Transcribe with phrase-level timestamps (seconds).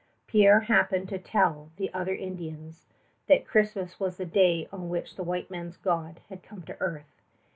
[0.25, 2.87] Pierre happened to tell the other Indians
[3.27, 7.21] that Christmas was the day on which the white man's God had come to earth.